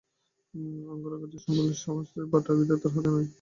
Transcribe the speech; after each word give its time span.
সেটা 0.39 0.63
তাদের 0.63 0.91
অঙ্গরাগেরই 0.93 1.39
সামিল, 1.43 1.69
স্বহস্তের 1.83 2.25
বাঁটা, 2.31 2.51
বিধাতার 2.57 2.91
হাতের 2.93 3.11
নয়। 3.15 3.27